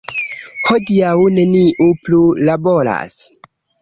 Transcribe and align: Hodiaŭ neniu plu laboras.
Hodiaŭ 0.69 1.11
neniu 1.35 1.91
plu 2.07 2.23
laboras. 2.49 3.19